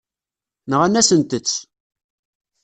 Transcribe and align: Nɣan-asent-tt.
Nɣan-asent-tt. 0.69 1.53